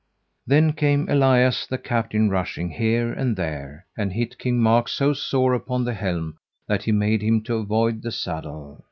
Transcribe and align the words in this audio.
Then 0.47 0.73
came 0.73 1.07
Elias 1.09 1.67
the 1.67 1.77
captain 1.77 2.31
rushing 2.31 2.71
here 2.71 3.13
and 3.13 3.35
there, 3.35 3.85
and 3.95 4.11
hit 4.13 4.39
King 4.39 4.59
Mark 4.59 4.87
so 4.89 5.13
sore 5.13 5.53
upon 5.53 5.83
the 5.83 5.93
helm 5.93 6.37
that 6.67 6.85
he 6.85 6.91
made 6.91 7.21
him 7.21 7.43
to 7.43 7.57
avoid 7.57 8.01
the 8.01 8.11
saddle. 8.11 8.79